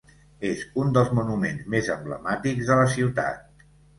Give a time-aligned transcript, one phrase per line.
[0.51, 3.63] És un dels monuments més emblemàtics de la ciutat.